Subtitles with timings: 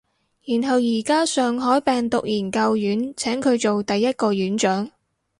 [0.47, 4.89] 然後而家上海病毒研究院請佢做第一個院長